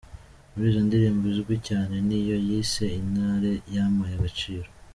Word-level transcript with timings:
Muri 0.53 0.67
izo 0.71 0.81
ndirimbo, 0.87 1.23
izwi 1.33 1.55
cyane 1.67 1.95
ni 2.07 2.15
iyo 2.21 2.37
yise 2.47 2.83
“Intare 2.99 3.51
yampaye 3.75 4.13
agaciro” 4.17 4.69